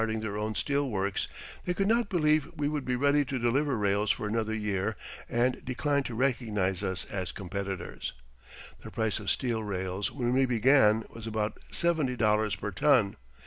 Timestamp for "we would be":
2.55-2.95